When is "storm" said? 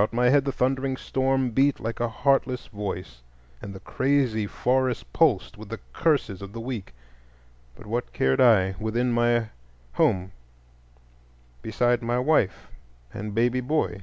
0.96-1.50